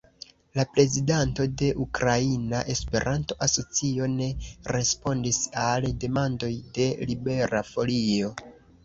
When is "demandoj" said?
6.05-6.51